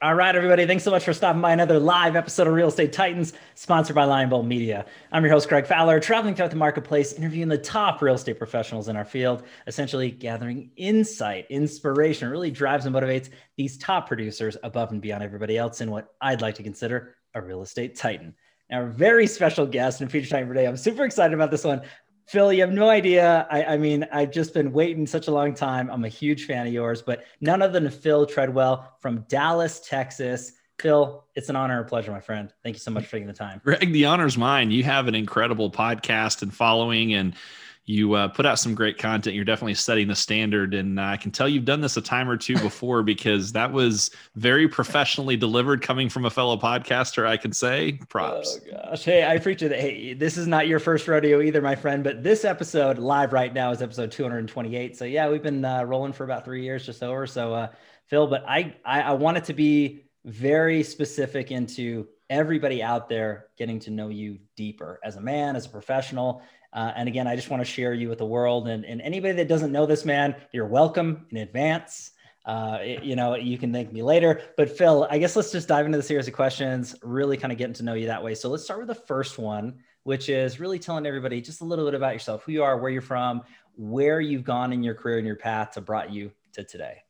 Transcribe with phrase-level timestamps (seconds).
[0.00, 0.64] All right, everybody.
[0.64, 4.04] Thanks so much for stopping by another live episode of Real Estate Titans, sponsored by
[4.04, 4.86] Lion Bolt Media.
[5.10, 8.86] I'm your host, Greg Fowler, traveling throughout the marketplace, interviewing the top real estate professionals
[8.86, 14.92] in our field, essentially gathering insight, inspiration, really drives and motivates these top producers above
[14.92, 18.36] and beyond everybody else in what I'd like to consider a real estate titan.
[18.70, 20.68] Now, a very special guest and feature time today.
[20.68, 21.82] I'm super excited about this one.
[22.28, 23.46] Phil, you have no idea.
[23.50, 25.90] I, I, mean, I've just been waiting such a long time.
[25.90, 30.52] I'm a huge fan of yours, but none other than Phil Treadwell from Dallas, Texas.
[30.78, 32.52] Phil, it's an honor and pleasure, my friend.
[32.62, 33.62] Thank you so much for taking the time.
[33.64, 34.70] Greg, the honor's mine.
[34.70, 37.34] You have an incredible podcast and following, and
[37.88, 39.34] you uh, put out some great content.
[39.34, 42.28] You're definitely setting the standard, and uh, I can tell you've done this a time
[42.28, 47.26] or two before because that was very professionally delivered, coming from a fellow podcaster.
[47.26, 48.60] I can say, props.
[48.60, 49.80] Oh gosh, hey, I appreciate it.
[49.80, 52.04] Hey, this is not your first rodeo either, my friend.
[52.04, 54.94] But this episode live right now is episode 228.
[54.94, 57.26] So yeah, we've been uh, rolling for about three years, just over.
[57.26, 57.68] So uh,
[58.08, 63.46] Phil, but I, I I want it to be very specific into everybody out there
[63.56, 67.34] getting to know you deeper as a man, as a professional uh, and again, I
[67.34, 68.68] just want to share you with the world.
[68.68, 72.12] And, and anybody that doesn't know this man, you're welcome in advance.
[72.44, 74.40] Uh, it, you know, you can thank me later.
[74.56, 77.58] But Phil, I guess let's just dive into the series of questions, really kind of
[77.58, 78.34] getting to know you that way.
[78.34, 81.84] So let's start with the first one, which is really telling everybody just a little
[81.84, 83.42] bit about yourself, who you are, where you're from,
[83.76, 87.02] where you've gone in your career and your path to brought you to today.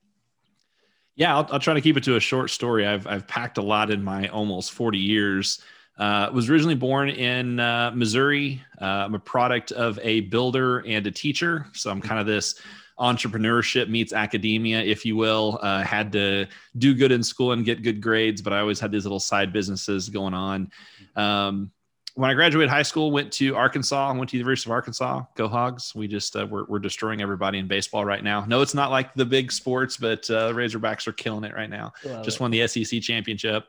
[1.16, 2.86] Yeah, I'll, I'll try to keep it to a short story.
[2.86, 5.60] I've, I've packed a lot in my almost 40 years.
[5.98, 8.62] Uh, was originally born in uh, Missouri.
[8.80, 11.66] Uh, I'm a product of a builder and a teacher.
[11.74, 12.60] So I'm kind of this
[12.98, 15.58] entrepreneurship meets academia, if you will.
[15.62, 16.46] Uh, had to
[16.78, 19.52] do good in school and get good grades, but I always had these little side
[19.52, 20.70] businesses going on.
[21.16, 21.72] Um,
[22.14, 24.10] when I graduated high school, went to Arkansas.
[24.10, 25.22] I went to the University of Arkansas.
[25.36, 25.94] Go Hogs!
[25.94, 28.44] We just uh, we're, we're destroying everybody in baseball right now.
[28.44, 31.92] No, it's not like the big sports, but uh, Razorbacks are killing it right now.
[32.04, 32.40] Love just it.
[32.40, 33.66] won the SEC championship.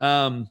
[0.00, 0.48] Um,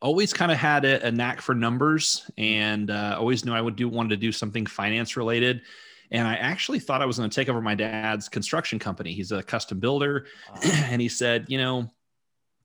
[0.00, 3.76] always kind of had a, a, knack for numbers and uh, always knew I would
[3.76, 5.62] do wanted to do something finance related.
[6.10, 9.12] And I actually thought I was going to take over my dad's construction company.
[9.12, 10.26] He's a custom builder.
[10.48, 10.60] Wow.
[10.64, 11.90] and he said, you know,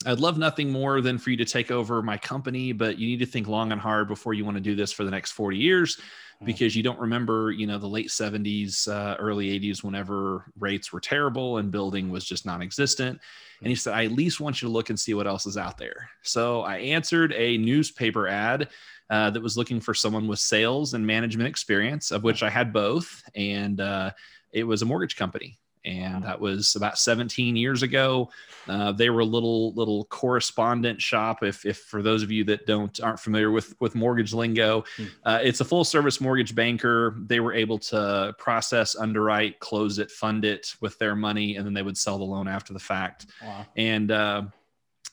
[0.05, 3.19] I'd love nothing more than for you to take over my company, but you need
[3.19, 5.57] to think long and hard before you want to do this for the next 40
[5.57, 5.99] years
[6.43, 10.99] because you don't remember, you know, the late 70s, uh, early 80s, whenever rates were
[10.99, 13.19] terrible and building was just non existent.
[13.61, 15.57] And he said, I at least want you to look and see what else is
[15.57, 16.09] out there.
[16.23, 18.67] So I answered a newspaper ad
[19.09, 22.73] uh, that was looking for someone with sales and management experience, of which I had
[22.73, 23.23] both.
[23.33, 24.11] And uh,
[24.51, 28.29] it was a mortgage company and that was about 17 years ago.
[28.67, 31.43] Uh, they were a little little correspondent shop.
[31.43, 35.05] If, if for those of you that don't aren't familiar with with mortgage lingo, hmm.
[35.23, 37.15] uh, it's a full service mortgage banker.
[37.17, 41.73] They were able to process, underwrite, close it, fund it with their money, and then
[41.73, 43.27] they would sell the loan after the fact.
[43.41, 43.65] Wow.
[43.75, 44.43] And uh,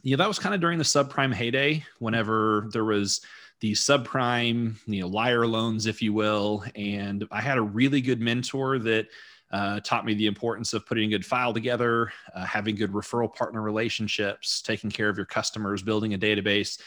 [0.02, 1.84] yeah, that was kind of during the subprime heyday.
[1.98, 3.20] Whenever there was
[3.60, 8.20] the subprime, you know, liar loans, if you will, and I had a really good
[8.20, 9.06] mentor that
[9.52, 13.32] uh, taught me the importance of putting a good file together, uh, having good referral
[13.32, 16.80] partner relationships, taking care of your customers, building a database.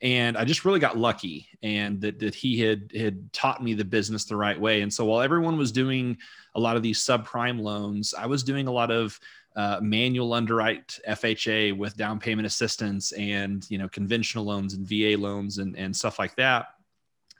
[0.00, 3.84] And I just really got lucky and that, that he had, had taught me the
[3.84, 4.82] business the right way.
[4.82, 6.18] And so while everyone was doing
[6.54, 9.18] a lot of these subprime loans, I was doing a lot of
[9.56, 15.16] uh, manual underwrite FHA with down payment assistance and, you know, conventional loans and VA
[15.20, 16.68] loans and, and stuff like that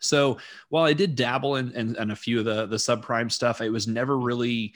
[0.00, 0.38] so
[0.68, 3.70] while I did dabble in, in, in, a few of the, the subprime stuff, it
[3.70, 4.74] was never really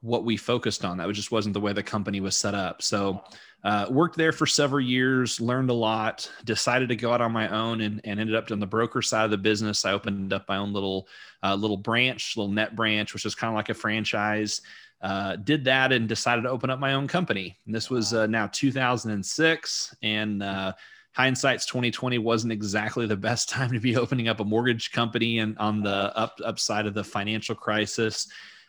[0.00, 0.98] what we focused on.
[0.98, 2.82] That just wasn't the way the company was set up.
[2.82, 3.22] So
[3.62, 7.48] uh, worked there for several years, learned a lot, decided to go out on my
[7.48, 9.84] own and, and ended up on the broker side of the business.
[9.84, 11.08] I opened up my own little,
[11.42, 14.62] uh, little branch, little net branch, which is kind of like a franchise.
[15.02, 17.58] Uh, did that and decided to open up my own company.
[17.66, 19.94] And this was uh, now 2006.
[20.02, 20.72] And uh,
[21.12, 25.56] hindsight's 2020 wasn't exactly the best time to be opening up a mortgage company and
[25.58, 28.26] on the up upside of the financial crisis.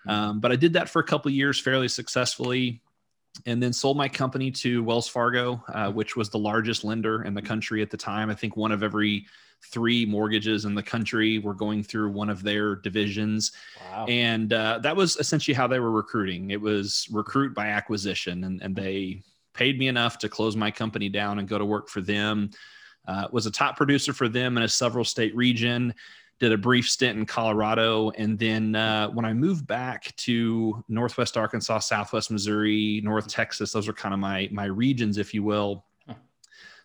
[0.08, 0.10] Mm-hmm.
[0.10, 2.82] Um, but I did that for a couple years fairly successfully
[3.46, 7.34] and then sold my company to Wells Fargo, uh, which was the largest lender in
[7.34, 8.30] the country at the time.
[8.30, 9.26] I think one of every
[9.64, 13.52] three mortgages in the country were going through one of their divisions.
[13.80, 14.06] Wow.
[14.08, 16.52] And uh, that was essentially how they were recruiting.
[16.52, 19.22] It was recruit by acquisition, and, and they
[19.54, 22.50] paid me enough to close my company down and go to work for them.
[23.08, 25.94] Uh, was a top producer for them in a several state region.
[26.40, 31.38] Did a brief stint in Colorado, and then uh, when I moved back to Northwest
[31.38, 35.86] Arkansas, Southwest Missouri, North Texas, those are kind of my my regions, if you will.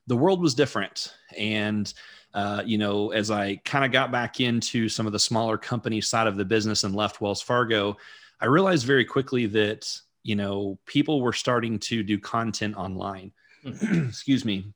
[0.08, 1.92] The world was different, and
[2.34, 6.02] uh, you know, as I kind of got back into some of the smaller company
[6.02, 7.96] side of the business and left Wells Fargo,
[8.42, 9.90] I realized very quickly that
[10.26, 13.30] you know, people were starting to do content online.
[13.64, 14.72] excuse me.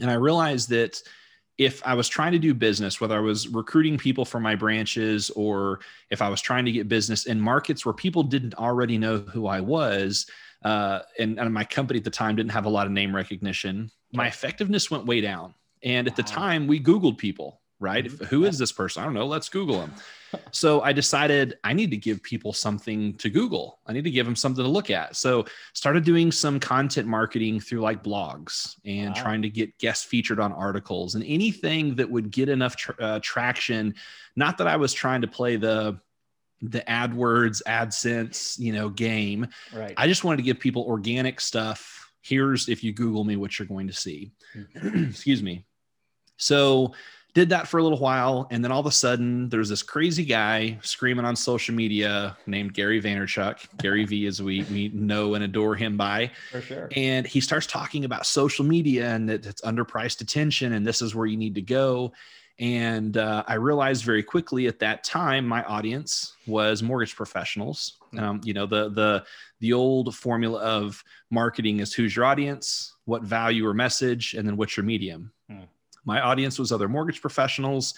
[0.00, 1.00] And I realized that
[1.56, 5.30] if I was trying to do business, whether I was recruiting people for my branches
[5.30, 5.80] or
[6.10, 9.46] if I was trying to get business in markets where people didn't already know who
[9.46, 10.26] I was,
[10.62, 13.90] uh, and, and, my company at the time didn't have a lot of name recognition,
[14.12, 15.54] my effectiveness went way down.
[15.82, 18.06] And at the time, we Googled people, right?
[18.06, 18.24] Mm-hmm.
[18.26, 19.02] Who is this person?
[19.02, 19.26] I don't know.
[19.26, 19.92] Let's Google them
[20.50, 23.80] so I decided I need to give people something to Google.
[23.86, 25.16] I need to give them something to look at.
[25.16, 29.22] So started doing some content marketing through like blogs and wow.
[29.22, 33.94] trying to get guests featured on articles and anything that would get enough uh, traction.
[34.36, 36.00] Not that I was trying to play the
[36.64, 39.48] the AdWords, AdSense, you know, game.
[39.74, 39.94] Right.
[39.96, 42.12] I just wanted to give people organic stuff.
[42.20, 44.30] Here's if you Google me, what you're going to see.
[44.54, 45.04] Mm-hmm.
[45.10, 45.64] Excuse me.
[46.36, 46.94] So
[47.34, 50.24] did that for a little while and then all of a sudden there's this crazy
[50.24, 53.58] guy screaming on social media named gary vaynerchuk.
[53.78, 56.30] Gary v as we, we know and adore him by.
[56.50, 56.88] For sure.
[56.94, 61.14] And he starts talking about social media and that it's underpriced attention and this is
[61.14, 62.12] where you need to go.
[62.58, 67.96] And uh, i realized very quickly at that time my audience was mortgage professionals.
[68.18, 69.24] Um, you know the the
[69.60, 74.58] the old formula of marketing is who's your audience what value or message and then
[74.58, 75.32] what's your medium.
[75.48, 75.62] Hmm
[76.04, 77.94] my audience was other mortgage professionals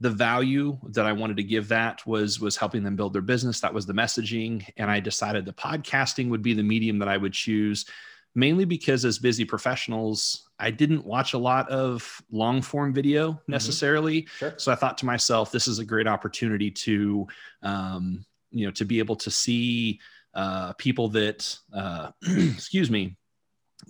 [0.00, 3.60] the value that i wanted to give that was was helping them build their business
[3.60, 7.16] that was the messaging and i decided the podcasting would be the medium that i
[7.16, 7.86] would choose
[8.34, 13.52] mainly because as busy professionals i didn't watch a lot of long form video mm-hmm.
[13.52, 14.38] necessarily mm-hmm.
[14.38, 14.54] sure.
[14.56, 17.26] so i thought to myself this is a great opportunity to
[17.62, 20.00] um, you know to be able to see
[20.34, 23.16] uh, people that uh, excuse me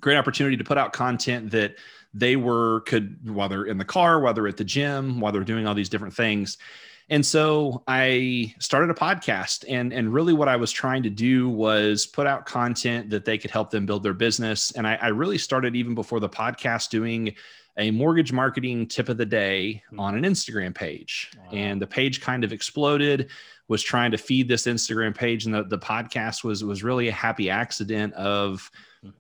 [0.00, 1.76] great opportunity to put out content that
[2.14, 5.74] they were could whether in the car whether at the gym while they're doing all
[5.74, 6.56] these different things
[7.10, 11.48] and so i started a podcast and and really what i was trying to do
[11.48, 15.08] was put out content that they could help them build their business and i, I
[15.08, 17.34] really started even before the podcast doing
[17.76, 19.98] a mortgage marketing tip of the day hmm.
[19.98, 21.50] on an instagram page wow.
[21.52, 23.28] and the page kind of exploded
[23.66, 27.12] was trying to feed this instagram page and the, the podcast was was really a
[27.12, 28.70] happy accident of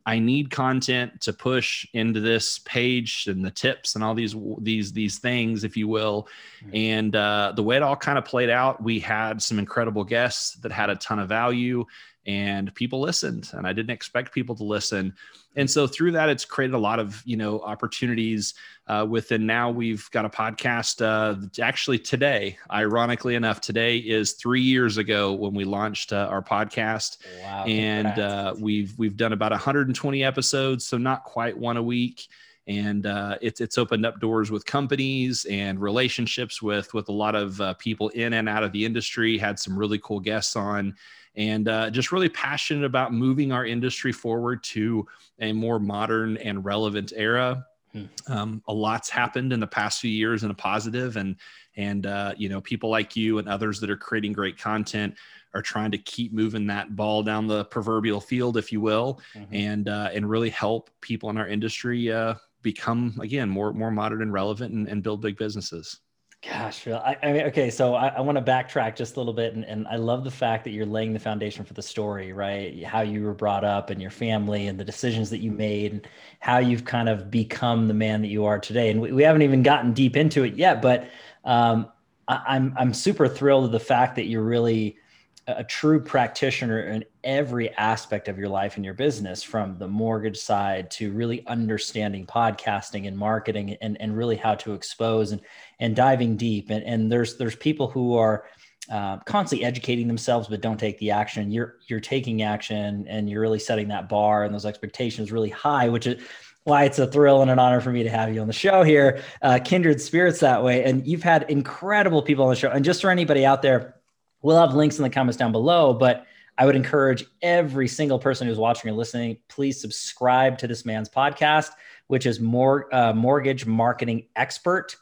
[0.06, 4.92] I need content to push into this page and the tips and all these these
[4.92, 6.28] these things, if you will.
[6.62, 6.76] Mm-hmm.
[6.76, 10.54] And uh, the way it all kind of played out, we had some incredible guests
[10.56, 11.84] that had a ton of value,
[12.26, 13.50] and people listened.
[13.52, 15.14] And I didn't expect people to listen.
[15.56, 18.54] And so through that it's created a lot of you know opportunities
[18.86, 24.60] uh, within now we've got a podcast uh, actually today ironically enough today is three
[24.60, 27.18] years ago when we launched uh, our podcast.
[27.42, 32.26] Wow, and uh, we've we've done about 120 episodes so not quite one a week.
[32.66, 37.34] And uh, it's it's opened up doors with companies and relationships with with a lot
[37.34, 39.36] of uh, people in and out of the industry.
[39.36, 40.94] Had some really cool guests on
[41.36, 45.06] and uh, just really passionate about moving our industry forward to
[45.40, 47.66] a more modern and relevant era.
[47.92, 48.04] Hmm.
[48.26, 51.36] Um, a lot's happened in the past few years in a positive, and
[51.76, 55.14] and uh, you know people like you and others that are creating great content
[55.54, 59.54] are trying to keep moving that ball down the proverbial field, if you will, mm-hmm.
[59.54, 64.22] and uh, and really help people in our industry uh, become again more more modern
[64.22, 66.00] and relevant and, and build big businesses.
[66.46, 66.86] Gosh.
[66.86, 69.64] I, I mean, okay, so I, I want to backtrack just a little bit, and,
[69.64, 72.84] and I love the fact that you're laying the foundation for the story, right?
[72.84, 76.08] How you were brought up, and your family, and the decisions that you made, and
[76.40, 78.90] how you've kind of become the man that you are today.
[78.90, 81.08] And we, we haven't even gotten deep into it yet, but
[81.44, 81.90] um,
[82.28, 84.98] I, I'm I'm super thrilled at the fact that you're really
[85.46, 90.38] a true practitioner in every aspect of your life and your business from the mortgage
[90.38, 95.40] side to really understanding podcasting and marketing and, and really how to expose and,
[95.80, 96.70] and diving deep.
[96.70, 98.46] And, and there's there's people who are
[98.90, 101.50] uh, constantly educating themselves but don't take the action.
[101.50, 105.88] You're you're taking action and you're really setting that bar and those expectations really high
[105.88, 106.22] which is
[106.64, 108.82] why it's a thrill and an honor for me to have you on the show
[108.82, 110.82] here uh, kindred spirits that way.
[110.84, 112.70] And you've had incredible people on the show.
[112.70, 113.96] And just for anybody out there
[114.44, 116.26] We'll have links in the comments down below, but
[116.58, 121.08] I would encourage every single person who's watching or listening, please subscribe to this man's
[121.08, 121.70] podcast,
[122.08, 124.96] which is more uh, mortgage marketing expert.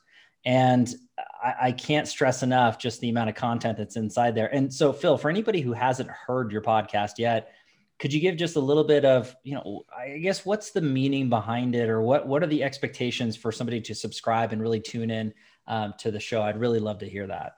[0.45, 0.95] And
[1.43, 4.53] I, I, can't stress enough just the amount of content that's inside there.
[4.55, 7.53] And so, Phil, for anybody who hasn't heard your podcast yet,
[7.99, 11.29] could you give just a little bit of, you know, I guess what's the meaning
[11.29, 15.11] behind it, or what what are the expectations for somebody to subscribe and really tune
[15.11, 15.35] in
[15.67, 16.43] um, to the show?
[16.43, 17.57] I'd really love to hear that.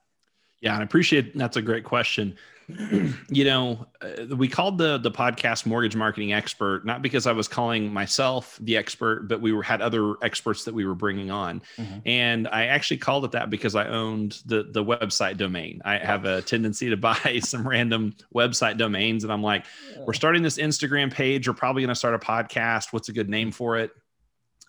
[0.61, 2.37] Yeah, and I appreciate that's a great question.
[3.29, 7.47] you know, uh, we called the the podcast mortgage marketing expert not because I was
[7.47, 11.61] calling myself the expert, but we were had other experts that we were bringing on,
[11.77, 11.99] mm-hmm.
[12.07, 15.83] and I actually called it that because I owned the the website domain.
[15.85, 19.67] I have a tendency to buy some random website domains, and I'm like,
[20.07, 21.47] we're starting this Instagram page.
[21.47, 22.93] We're probably going to start a podcast.
[22.93, 23.91] What's a good name for it?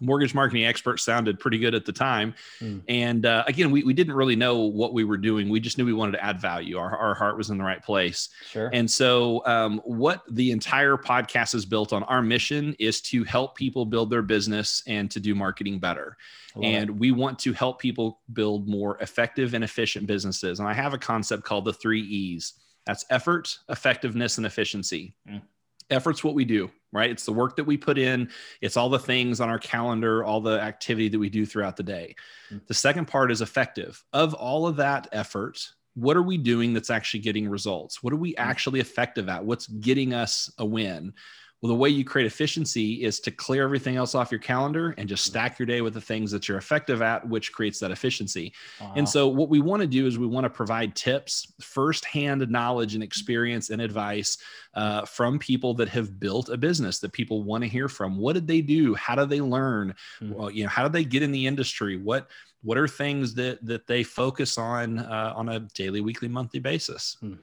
[0.02, 2.34] Mortgage marketing expert sounded pretty good at the time.
[2.60, 2.82] Mm.
[2.88, 5.50] And uh, again, we, we didn't really know what we were doing.
[5.50, 6.78] We just knew we wanted to add value.
[6.78, 8.30] Our, our heart was in the right place.
[8.50, 8.70] Sure.
[8.74, 13.56] And so, um, what the entire podcast is built on, our mission is to help
[13.56, 16.18] people build their business and to do marketing better.
[16.62, 16.96] And it.
[16.96, 20.60] we want to help people build more effective and efficient businesses.
[20.60, 22.54] And I have a concept called the three E's
[22.86, 25.16] that's effort, effectiveness, and efficiency.
[25.28, 25.42] Mm
[25.90, 27.12] effort's what we do right?
[27.12, 28.30] It's the work that we put in.
[28.62, 31.84] It's all the things on our calendar all the activity that we do throughout the
[31.84, 32.16] day.
[32.48, 32.60] Mm-hmm.
[32.68, 34.02] the second part is effective.
[34.14, 35.60] Of all of that effort
[35.96, 38.04] what are we doing that's actually getting results?
[38.04, 38.50] What are we mm-hmm.
[38.50, 39.44] actually effective at?
[39.44, 41.14] What's getting us a win
[41.62, 45.08] well, the way you create efficiency is to clear everything else off your calendar and
[45.08, 48.54] just stack your day with the things that you're effective at, which creates that efficiency.
[48.80, 48.94] Wow.
[48.98, 52.94] And so, what we want to do is we want to provide tips, firsthand knowledge
[52.94, 54.38] and experience and advice
[54.76, 58.18] uh, from people that have built a business that people want to hear from.
[58.18, 58.94] What did they do?
[58.94, 59.96] How did they learn?
[60.22, 60.34] Mm-hmm.
[60.34, 61.98] Well, you know, how did they get in the industry?
[61.98, 62.30] What
[62.62, 67.18] what are things that that they focus on uh, on a daily, weekly, monthly basis?
[67.24, 67.40] Mm.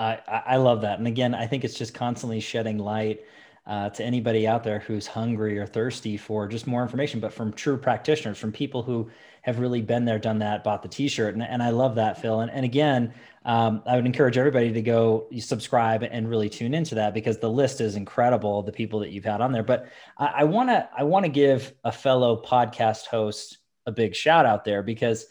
[0.00, 0.98] I, I love that.
[0.98, 3.20] And again, I think it's just constantly shedding light
[3.66, 7.52] uh, to anybody out there who's hungry or thirsty for just more information, but from
[7.52, 9.10] true practitioners, from people who
[9.42, 11.34] have really been there, done that, bought the t-shirt.
[11.34, 12.40] And, and I love that, Phil.
[12.40, 13.14] And, and again,
[13.44, 17.50] um, I would encourage everybody to go subscribe and really tune into that because the
[17.50, 19.62] list is incredible, the people that you've had on there.
[19.62, 19.88] But
[20.18, 24.64] I want to, I want to give a fellow podcast host a big shout out
[24.64, 25.26] there because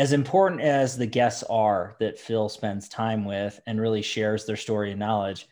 [0.00, 4.56] as important as the guests are that Phil spends time with and really shares their
[4.56, 5.46] story and knowledge,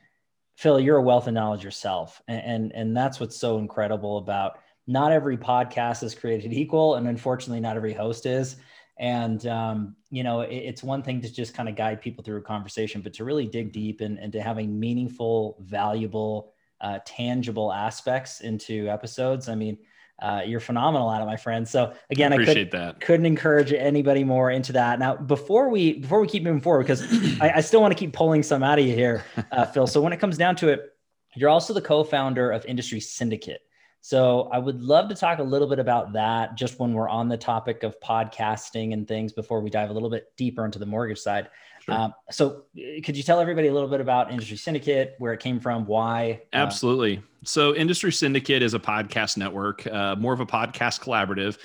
[0.56, 2.22] Phil, you're a wealth of knowledge yourself.
[2.28, 6.94] And, and, and that's what's so incredible about not every podcast is created equal.
[6.94, 8.56] And unfortunately, not every host is.
[8.98, 12.38] And, um, you know, it, it's one thing to just kind of guide people through
[12.38, 17.70] a conversation, but to really dig deep and, and to having meaningful, valuable, uh, tangible
[17.70, 19.50] aspects into episodes.
[19.50, 19.76] I mean,
[20.20, 21.66] uh, you're phenomenal at it, my friend.
[21.66, 23.00] So again, I, appreciate I could, that.
[23.00, 24.98] couldn't encourage anybody more into that.
[24.98, 27.02] Now, before we before we keep moving forward, because
[27.40, 29.86] I, I, still want to keep pulling some out of you here, uh, Phil.
[29.86, 30.92] So when it comes down to it,
[31.36, 33.60] you're also the co-founder of Industry Syndicate.
[34.00, 37.28] So I would love to talk a little bit about that just when we're on
[37.28, 40.86] the topic of podcasting and things before we dive a little bit deeper into the
[40.86, 41.48] mortgage side.
[41.88, 41.98] Sure.
[41.98, 45.40] Um, so, uh, could you tell everybody a little bit about Industry Syndicate, where it
[45.40, 46.42] came from, why?
[46.52, 47.22] Uh, Absolutely.
[47.44, 51.58] So, Industry Syndicate is a podcast network, uh, more of a podcast collaborative,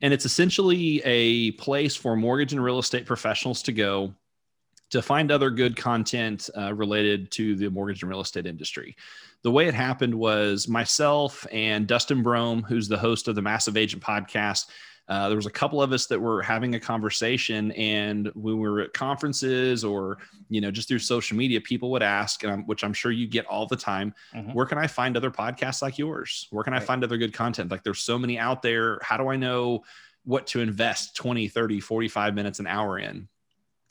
[0.00, 4.12] and it's essentially a place for mortgage and real estate professionals to go
[4.90, 8.96] to find other good content uh, related to the mortgage and real estate industry.
[9.42, 13.76] The way it happened was myself and Dustin Brohm, who's the host of the Massive
[13.76, 14.66] Agent podcast,
[15.08, 18.80] uh, there was a couple of us that were having a conversation and we were
[18.80, 22.92] at conferences or you know just through social media people would ask um, which i'm
[22.92, 24.52] sure you get all the time mm-hmm.
[24.52, 26.82] where can i find other podcasts like yours where can right.
[26.82, 29.82] i find other good content like there's so many out there how do i know
[30.24, 33.28] what to invest 20 30 45 minutes an hour in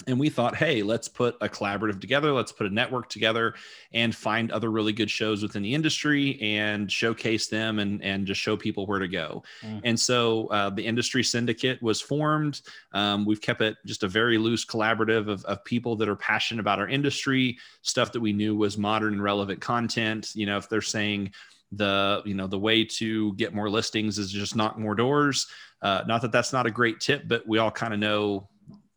[0.06, 3.56] and we thought hey let's put a collaborative together let's put a network together
[3.94, 8.39] and find other really good shows within the industry and showcase them and, and just
[8.39, 9.44] show people where to go.
[9.63, 9.82] Mm.
[9.84, 12.62] and so uh, the industry syndicate was formed.
[12.94, 16.60] Um, we've kept it just a very loose collaborative of, of people that are passionate
[16.62, 20.32] about our industry stuff that we knew was modern and relevant content.
[20.36, 21.32] You know if they're saying
[21.72, 25.48] the you know the way to get more listings is just knock more doors
[25.82, 28.48] uh, not that that's not a great tip but we all kind of know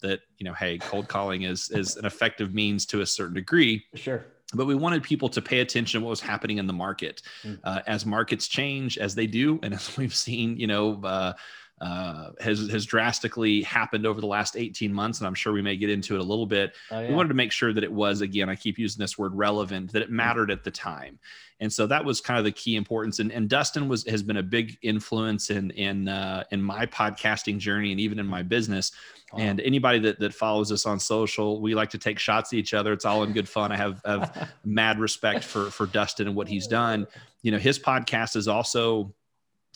[0.00, 3.84] that you know hey cold calling is is an effective means to a certain degree.
[3.94, 4.24] Sure.
[4.52, 7.22] But we wanted people to pay attention to what was happening in the market.
[7.44, 7.60] Mm.
[7.62, 11.32] uh, as markets change as they do and as we've seen you know uh,
[11.80, 15.76] uh, has has drastically happened over the last 18 months, and I'm sure we may
[15.76, 16.74] get into it a little bit.
[16.90, 17.08] Oh, yeah.
[17.08, 19.92] We wanted to make sure that it was again, I keep using this word relevant,
[19.92, 21.18] that it mattered at the time,
[21.60, 23.18] and so that was kind of the key importance.
[23.18, 27.58] And, and Dustin was has been a big influence in in uh, in my podcasting
[27.58, 28.92] journey and even in my business.
[29.36, 32.74] And anybody that that follows us on social, we like to take shots at each
[32.74, 32.92] other.
[32.92, 33.72] It's all in good fun.
[33.72, 37.06] I have, have mad respect for for Dustin and what he's done.
[37.42, 39.14] You know, his podcast is also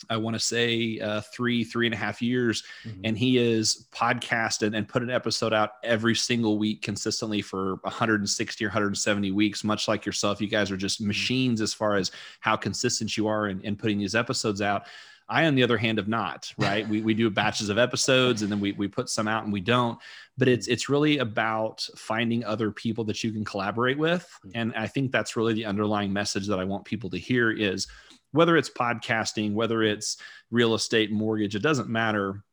[0.09, 2.63] I want to say uh, three, three and a half years.
[2.85, 3.01] Mm-hmm.
[3.05, 8.65] And he is podcasted and put an episode out every single week consistently for 160
[8.65, 10.41] or 170 weeks, much like yourself.
[10.41, 11.07] You guys are just mm-hmm.
[11.07, 14.85] machines as far as how consistent you are in, in putting these episodes out.
[15.27, 16.87] I, on the other hand, have not, right?
[16.87, 19.61] we, we do batches of episodes and then we, we put some out and we
[19.61, 19.97] don't,
[20.37, 24.29] but it's, it's really about finding other people that you can collaborate with.
[24.45, 24.51] Mm-hmm.
[24.53, 27.87] And I think that's really the underlying message that I want people to hear is
[28.35, 30.17] whether it's podcasting, whether it's
[30.51, 32.43] real estate, mortgage, it doesn't matter.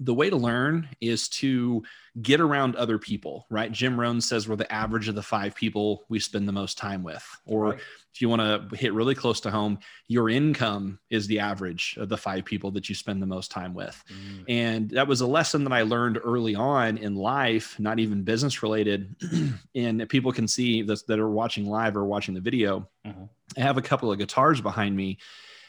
[0.00, 1.82] The way to learn is to
[2.20, 3.70] get around other people, right?
[3.70, 7.02] Jim Rohn says we're the average of the five people we spend the most time
[7.02, 7.24] with.
[7.44, 7.78] Or right.
[8.14, 12.08] if you want to hit really close to home, your income is the average of
[12.08, 14.02] the five people that you spend the most time with.
[14.08, 14.44] Mm.
[14.48, 18.62] And that was a lesson that I learned early on in life, not even business
[18.62, 19.14] related.
[19.74, 22.88] and people can see this, that are watching live or watching the video.
[23.06, 23.24] Mm-hmm.
[23.56, 25.18] I have a couple of guitars behind me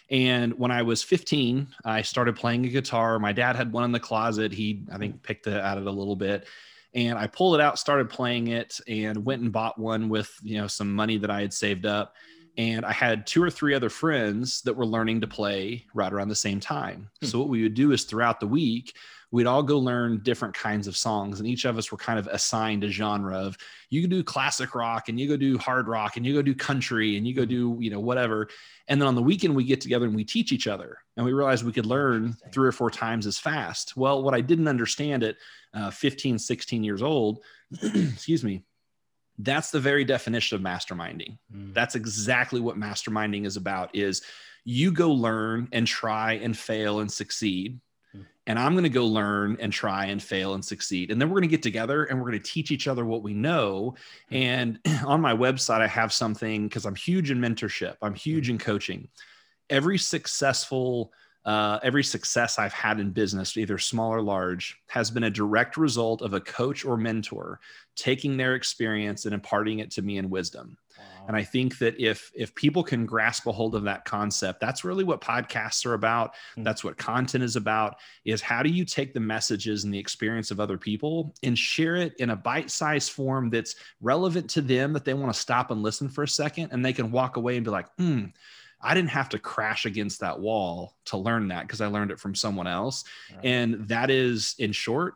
[0.09, 3.19] and when I was 15, I started playing a guitar.
[3.19, 4.53] My dad had one in the closet.
[4.53, 6.47] He, I think, picked it at it a little bit.
[6.93, 10.57] And I pulled it out, started playing it, and went and bought one with you
[10.57, 12.15] know some money that I had saved up.
[12.57, 16.29] And I had two or three other friends that were learning to play right around
[16.29, 17.09] the same time.
[17.21, 17.27] Hmm.
[17.27, 18.93] So what we would do is throughout the week,
[19.31, 22.27] we'd all go learn different kinds of songs and each of us were kind of
[22.27, 23.57] assigned a genre of
[23.89, 26.55] you can do classic rock and you go do hard rock and you go do
[26.55, 28.47] country and you go do you know whatever
[28.87, 31.33] and then on the weekend we get together and we teach each other and we
[31.33, 35.23] realized we could learn three or four times as fast well what i didn't understand
[35.23, 35.35] at
[35.73, 37.39] uh, 15 16 years old
[37.83, 38.63] excuse me
[39.39, 41.74] that's the very definition of masterminding mm.
[41.74, 44.22] that's exactly what masterminding is about is
[44.67, 47.79] you go learn and try and fail and succeed
[48.12, 48.24] hmm.
[48.48, 51.10] and I'm going to go learn and try and fail and succeed.
[51.10, 53.24] And then we're going to get together and we're going to teach each other what
[53.24, 53.96] we know.
[54.27, 54.36] Hmm.
[54.36, 58.51] And on my website, I have something because I'm huge in mentorship, I'm huge hmm.
[58.51, 59.08] in coaching.
[59.70, 61.13] Every successful,
[61.48, 65.77] uh, every success I've had in business, either small or large, has been a direct
[65.77, 67.60] result of a coach or mentor
[67.96, 70.77] taking their experience and imparting it to me in wisdom.
[71.27, 74.86] And I think that if if people can grasp a hold of that concept, that's
[74.86, 76.34] really what podcasts are about.
[76.34, 76.63] Mm-hmm.
[76.63, 77.98] That's what content is about.
[78.24, 81.98] Is how do you take the messages and the experience of other people and share
[81.98, 85.84] it in a bite-sized form that's relevant to them that they want to stop and
[85.84, 88.25] listen for a second and they can walk away and be like, hmm.
[88.81, 92.19] I didn't have to crash against that wall to learn that because I learned it
[92.19, 93.03] from someone else.
[93.34, 93.46] Right.
[93.46, 95.15] And that is, in short,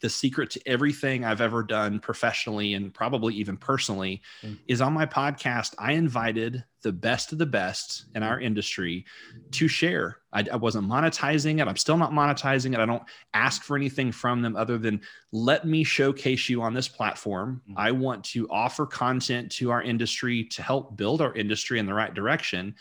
[0.00, 4.58] the secret to everything I've ever done professionally and probably even personally mm.
[4.66, 5.74] is on my podcast.
[5.78, 9.04] I invited the best of the best in our industry
[9.52, 10.18] to share.
[10.32, 11.66] I, I, wasn't monetizing it.
[11.66, 12.78] I'm still not monetizing it.
[12.78, 13.02] I don't
[13.34, 15.00] ask for anything from them other than
[15.32, 17.62] let me showcase you on this platform.
[17.68, 17.74] Mm.
[17.76, 21.94] I want to offer content to our industry to help build our industry in the
[21.94, 22.76] right direction.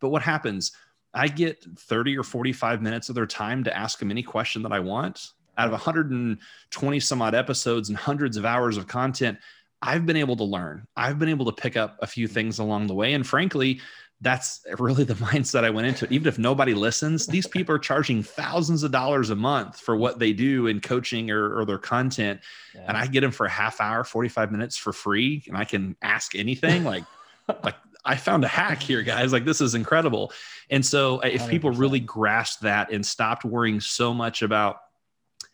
[0.00, 0.72] But what happens?
[1.14, 4.72] I get 30 or 45 minutes of their time to ask them any question that
[4.72, 9.38] I want out of 120 some odd episodes and hundreds of hours of content,
[9.82, 10.86] I've been able to learn.
[10.96, 13.12] I've been able to pick up a few things along the way.
[13.12, 13.80] And frankly,
[14.20, 16.12] that's really the mindset I went into.
[16.12, 20.18] Even if nobody listens, these people are charging thousands of dollars a month for what
[20.18, 22.40] they do in coaching or, or their content.
[22.74, 22.84] Yeah.
[22.88, 25.44] And I get them for a half hour, 45 minutes for free.
[25.46, 27.04] And I can ask anything like,
[27.64, 29.32] like I found a hack here, guys.
[29.32, 30.32] Like this is incredible.
[30.70, 31.50] And so uh, if 100%.
[31.50, 34.78] people really grasped that and stopped worrying so much about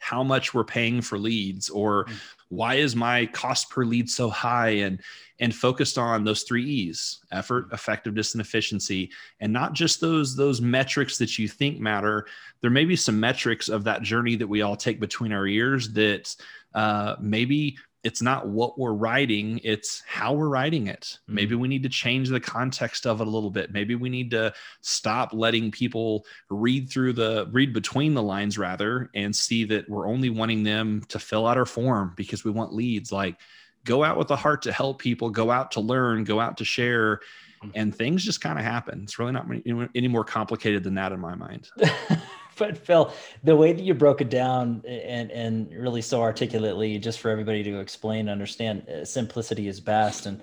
[0.04, 2.12] how much we're paying for leads or mm.
[2.50, 5.00] why is my cost per lead so high and
[5.40, 7.72] and focused on those three e's effort mm.
[7.72, 12.26] effectiveness and efficiency and not just those those metrics that you think matter
[12.60, 15.90] there may be some metrics of that journey that we all take between our ears
[15.94, 16.36] that
[16.74, 21.00] uh, maybe it's not what we're writing it's how we're writing it.
[21.00, 21.34] Mm-hmm.
[21.34, 23.72] maybe we need to change the context of it a little bit.
[23.72, 29.10] Maybe we need to stop letting people read through the read between the lines rather
[29.14, 32.72] and see that we're only wanting them to fill out our form because we want
[32.72, 33.10] leads.
[33.10, 33.36] Like
[33.84, 36.64] go out with a heart to help people go out to learn go out to
[36.64, 37.16] share
[37.62, 37.70] mm-hmm.
[37.74, 39.00] and things just kind of happen.
[39.02, 39.46] It's really not
[39.94, 41.68] any more complicated than that in my mind
[42.58, 43.12] but Phil,
[43.42, 47.62] the way that you broke it down and and really so articulately, just for everybody
[47.64, 50.40] to explain, understand, uh, simplicity is best, and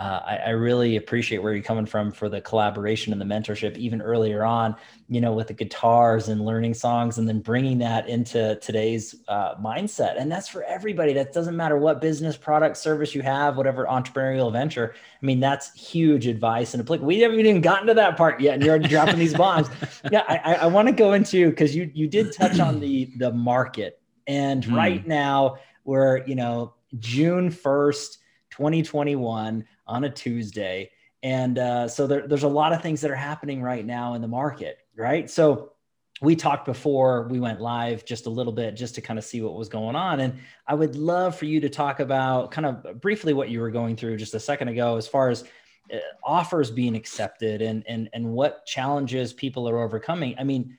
[0.00, 3.76] uh, I, I, really appreciate where you're coming from for the collaboration and the mentorship,
[3.76, 4.74] even earlier on,
[5.10, 9.56] you know, with the guitars and learning songs, and then bringing that into today's uh,
[9.56, 10.18] mindset.
[10.18, 11.12] And that's for everybody.
[11.12, 14.94] That doesn't matter what business, product, service you have, whatever entrepreneurial venture.
[15.22, 17.06] I mean, that's huge advice and applicable.
[17.06, 19.68] We haven't even gotten to that part yet, and you're already dropping these bombs.
[20.10, 23.32] Yeah, I, I want to go into because you you did touch on the the
[23.32, 24.74] market, and mm.
[24.74, 28.19] right now we're you know June first.
[28.60, 30.90] 2021 on a Tuesday.
[31.22, 34.20] And uh, so there, there's a lot of things that are happening right now in
[34.20, 35.30] the market, right?
[35.30, 35.72] So
[36.20, 39.40] we talked before we went live just a little bit just to kind of see
[39.40, 40.20] what was going on.
[40.20, 43.70] And I would love for you to talk about kind of briefly what you were
[43.70, 45.44] going through just a second ago as far as
[45.90, 50.34] uh, offers being accepted and and and what challenges people are overcoming.
[50.38, 50.76] I mean,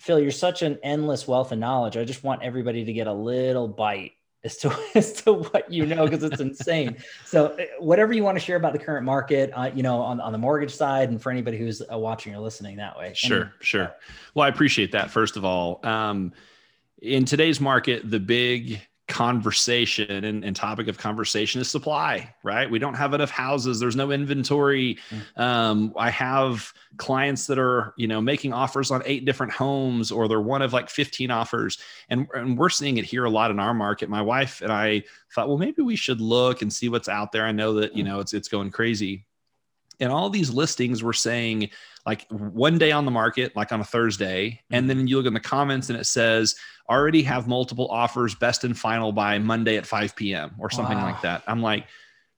[0.00, 1.96] Phil, you're such an endless wealth of knowledge.
[1.96, 4.12] I just want everybody to get a little bite
[4.44, 6.96] as to as to what you know because it's insane.
[7.24, 10.20] So uh, whatever you want to share about the current market, uh, you know, on
[10.20, 13.12] on the mortgage side, and for anybody who's uh, watching or listening that way.
[13.14, 13.94] Sure, sure.
[14.34, 15.10] Well, I appreciate that.
[15.10, 15.80] First of all.
[15.84, 16.32] Um,
[17.00, 18.80] in today's market, the big
[19.12, 22.70] conversation and, and, topic of conversation is supply, right?
[22.70, 23.78] We don't have enough houses.
[23.78, 24.96] There's no inventory.
[25.10, 25.38] Mm.
[25.38, 30.28] Um, I have clients that are, you know, making offers on eight different homes or
[30.28, 31.76] they're one of like 15 offers.
[32.08, 34.08] And, and we're seeing it here a lot in our market.
[34.08, 35.02] My wife and I
[35.34, 37.44] thought, well, maybe we should look and see what's out there.
[37.44, 38.06] I know that, you mm.
[38.06, 39.26] know, it's, it's going crazy.
[40.00, 41.68] And all these listings were saying
[42.04, 44.60] like one day on the market, like on a Thursday.
[44.70, 44.98] And mm-hmm.
[44.98, 46.56] then you look in the comments and it says,
[46.88, 50.54] already have multiple offers, best and final by Monday at 5 p.m.
[50.58, 51.12] or something wow.
[51.12, 51.42] like that.
[51.46, 51.86] I'm like,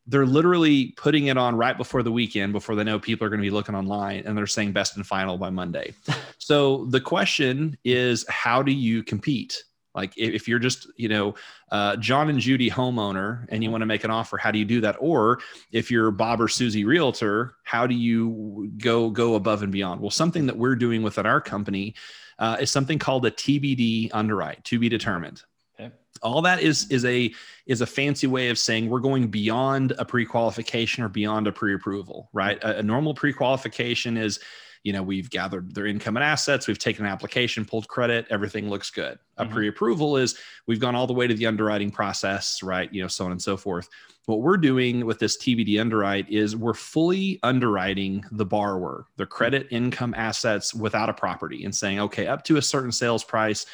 [0.06, 3.40] they're literally putting it on right before the weekend before they know people are going
[3.40, 5.94] to be looking online and they're saying best and final by Monday.
[6.38, 9.64] so the question is, how do you compete?
[9.94, 11.34] Like if you're just, you know,
[11.70, 14.64] uh, John and Judy homeowner and you want to make an offer, how do you
[14.64, 14.96] do that?
[14.98, 15.38] Or
[15.70, 20.00] if you're Bob or Susie realtor, how do you go go above and beyond?
[20.00, 21.94] Well, something that we're doing within our company
[22.38, 25.42] uh, is something called a TBD underwrite, to be determined.
[25.78, 25.92] Okay.
[26.22, 27.32] All that is is a
[27.66, 32.30] is a fancy way of saying we're going beyond a pre-qualification or beyond a pre-approval,
[32.32, 32.62] right?
[32.62, 34.40] A, a normal pre-qualification is
[34.84, 38.70] you know we've gathered their income and assets we've taken an application pulled credit everything
[38.70, 39.18] looks good.
[39.38, 39.52] A mm-hmm.
[39.52, 43.24] pre-approval is we've gone all the way to the underwriting process right you know so
[43.24, 43.88] on and so forth.
[44.26, 49.66] What we're doing with this tbd underwrite is we're fully underwriting the borrower their credit
[49.70, 53.66] income assets without a property and saying okay up to a certain sales price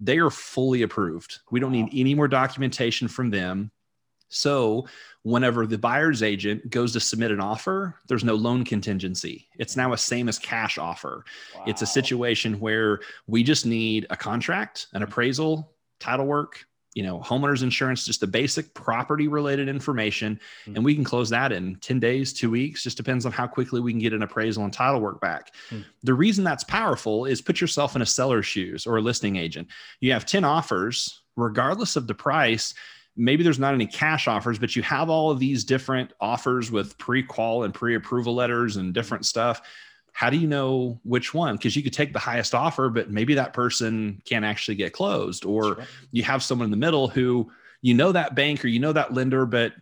[0.00, 1.38] they are fully approved.
[1.50, 3.70] We don't need any more documentation from them
[4.34, 4.86] so
[5.22, 9.46] whenever the buyer's agent goes to submit an offer, there's no loan contingency.
[9.58, 11.24] It's now a same as cash offer.
[11.54, 11.64] Wow.
[11.66, 17.20] It's a situation where we just need a contract, an appraisal, title work, you know,
[17.20, 20.38] homeowners insurance, just the basic property related information.
[20.62, 20.76] Mm-hmm.
[20.76, 23.80] And we can close that in 10 days, two weeks, just depends on how quickly
[23.80, 25.54] we can get an appraisal and title work back.
[25.70, 25.82] Mm-hmm.
[26.02, 29.68] The reason that's powerful is put yourself in a seller's shoes or a listing agent.
[30.00, 32.74] You have 10 offers, regardless of the price,
[33.16, 36.98] maybe there's not any cash offers, but you have all of these different offers with
[36.98, 39.28] pre-qual and pre-approval letters and different mm-hmm.
[39.28, 39.62] stuff.
[40.12, 41.56] How do you know which one?
[41.56, 45.44] Because you could take the highest offer, but maybe that person can't actually get closed,
[45.44, 45.84] or sure.
[46.12, 47.50] you have someone in the middle who
[47.82, 49.72] you know that bank or you know that lender, but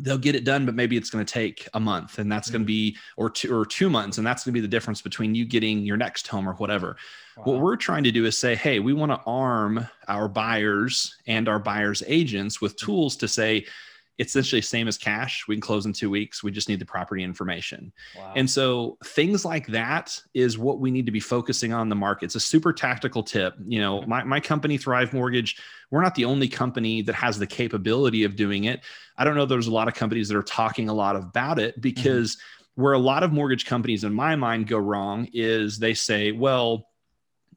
[0.00, 2.54] they'll get it done, but maybe it's going to take a month, and that's mm-hmm.
[2.54, 5.00] going to be or two or two months, and that's going to be the difference
[5.00, 6.96] between you getting your next home or whatever.
[7.36, 7.44] Wow.
[7.44, 11.48] What we're trying to do is say, hey, we want to arm our buyers and
[11.48, 13.66] our buyers agents with tools to say,
[14.16, 15.44] it's essentially same as cash.
[15.48, 16.42] We can close in two weeks.
[16.42, 17.92] We just need the property information.
[18.16, 18.32] Wow.
[18.36, 22.26] And so things like that is what we need to be focusing on the market.
[22.26, 23.54] It's a super tactical tip.
[23.66, 27.46] You know, my, my company, Thrive Mortgage, we're not the only company that has the
[27.46, 28.82] capability of doing it.
[29.16, 29.46] I don't know.
[29.46, 32.82] There's a lot of companies that are talking a lot about it because mm-hmm.
[32.82, 36.88] where a lot of mortgage companies in my mind go wrong is they say, well,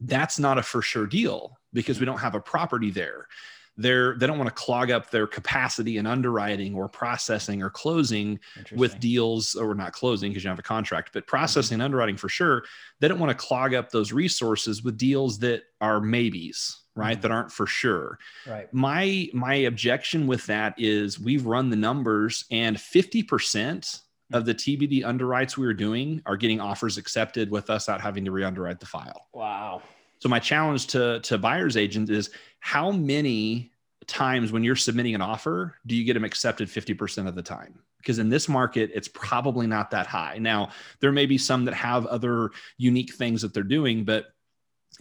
[0.01, 3.27] that's not a for sure deal because we don't have a property there.
[3.77, 8.39] They're, they don't want to clog up their capacity in underwriting or processing or closing
[8.75, 11.81] with deals or not closing because you have a contract, but processing mm-hmm.
[11.81, 12.63] and underwriting for sure.
[12.99, 17.13] They don't want to clog up those resources with deals that are maybes, right?
[17.13, 17.21] Mm-hmm.
[17.21, 18.17] That aren't for sure.
[18.47, 18.73] Right.
[18.73, 24.01] My my objection with that is we've run the numbers and 50%
[24.33, 28.25] of the TBD underwrites we were doing are getting offers accepted with us not having
[28.25, 29.27] to re-underwrite the file.
[29.33, 29.81] Wow.
[30.19, 32.31] So my challenge to to buyers agents is
[32.67, 33.71] how many
[34.07, 37.79] times when you're submitting an offer do you get them accepted 50% of the time?
[37.95, 40.37] Because in this market, it's probably not that high.
[40.37, 44.33] Now, there may be some that have other unique things that they're doing, but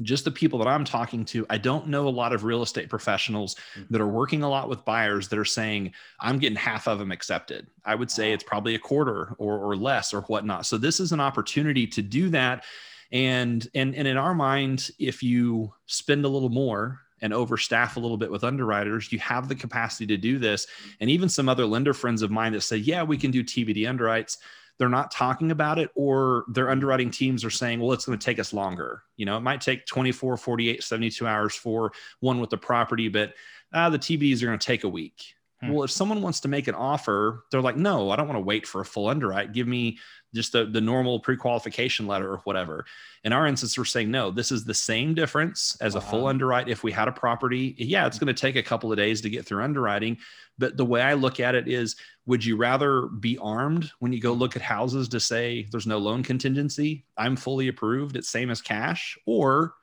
[0.01, 2.89] just the people that I'm talking to, I don't know a lot of real estate
[2.89, 3.93] professionals mm-hmm.
[3.93, 7.11] that are working a lot with buyers that are saying, I'm getting half of them
[7.11, 7.67] accepted.
[7.85, 10.67] I would say it's probably a quarter or, or less or whatnot.
[10.67, 12.63] So this is an opportunity to do that.
[13.11, 18.01] And, and, and in our mind, if you spend a little more and overstaff a
[18.01, 20.67] little bit with underwriters, you have the capacity to do this.
[21.01, 23.83] And even some other lender friends of mine that say, yeah, we can do TBD
[23.83, 24.37] underwrites
[24.79, 28.25] they're not talking about it or their underwriting teams are saying well it's going to
[28.25, 32.51] take us longer you know it might take 24 48 72 hours for one with
[32.51, 33.35] the property but
[33.73, 35.35] uh, the tbds are going to take a week
[35.67, 35.73] hmm.
[35.75, 38.45] well if someone wants to make an offer they're like no i don't want to
[38.45, 39.99] wait for a full underwrite give me
[40.35, 42.85] just the, the normal pre-qualification letter or whatever
[43.25, 45.99] in our instance we're saying no this is the same difference as wow.
[45.99, 48.91] a full underwrite if we had a property yeah it's going to take a couple
[48.91, 50.17] of days to get through underwriting
[50.59, 54.21] but the way i look at it is would you rather be armed when you
[54.21, 58.51] go look at houses to say there's no loan contingency i'm fully approved it's same
[58.51, 59.75] as cash or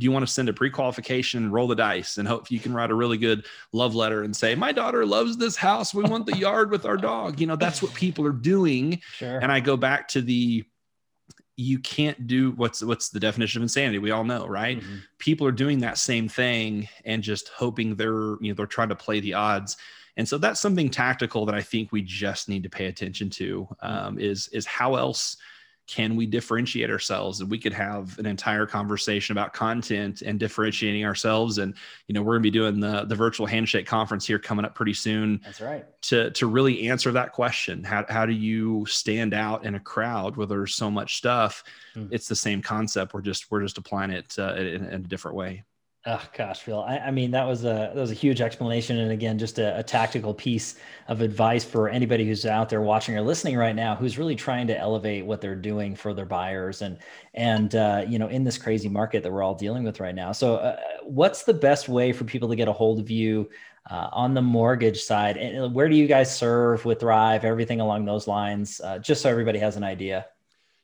[0.00, 2.90] do you want to send a pre-qualification roll the dice and hope you can write
[2.90, 6.36] a really good love letter and say my daughter loves this house we want the
[6.38, 9.38] yard with our dog you know that's what people are doing sure.
[9.38, 10.64] and i go back to the
[11.56, 14.96] you can't do what's what's the definition of insanity we all know right mm-hmm.
[15.18, 18.96] people are doing that same thing and just hoping they're you know they're trying to
[18.96, 19.76] play the odds
[20.16, 23.68] and so that's something tactical that i think we just need to pay attention to
[23.84, 24.06] mm-hmm.
[24.06, 25.36] um, is is how else
[25.90, 27.40] can we differentiate ourselves?
[27.40, 31.58] And we could have an entire conversation about content and differentiating ourselves.
[31.58, 31.74] And
[32.06, 34.76] you know we're going to be doing the the virtual handshake conference here coming up
[34.76, 35.84] pretty soon that's right.
[36.02, 37.82] to to really answer that question.
[37.82, 41.64] How, how do you stand out in a crowd where there's so much stuff?
[41.96, 42.08] Mm.
[42.12, 43.12] it's the same concept.
[43.12, 45.64] We're just we're just applying it uh, in, in a different way
[46.06, 46.80] Oh gosh, Phil.
[46.80, 49.80] I, I, mean, that was a that was a huge explanation, and again, just a,
[49.80, 50.76] a, tactical piece
[51.08, 54.66] of advice for anybody who's out there watching or listening right now, who's really trying
[54.68, 56.96] to elevate what they're doing for their buyers, and
[57.34, 60.32] and uh, you know, in this crazy market that we're all dealing with right now.
[60.32, 63.50] So, uh, what's the best way for people to get a hold of you
[63.90, 65.36] uh, on the mortgage side?
[65.36, 67.44] And where do you guys serve with Thrive?
[67.44, 70.24] Everything along those lines, uh, just so everybody has an idea.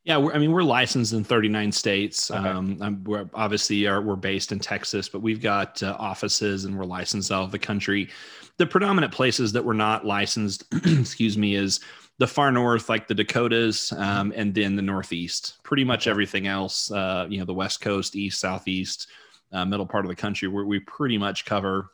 [0.07, 2.31] Yeah, I mean, we're licensed in 39 states.
[2.31, 2.49] Okay.
[2.49, 6.85] Um, we're obviously are, we're based in Texas, but we've got uh, offices and we're
[6.85, 8.09] licensed all over the country.
[8.57, 11.81] The predominant places that we're not licensed, excuse me, is
[12.19, 15.59] the far north, like the Dakotas, um, and then the Northeast.
[15.65, 19.09] Pretty much everything else, uh, you know, the West Coast, East, Southeast,
[19.51, 21.91] uh, middle part of the country, where we pretty much cover.